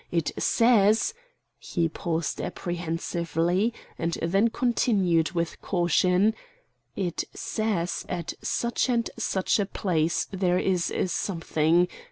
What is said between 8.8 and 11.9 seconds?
and such a place there is a something.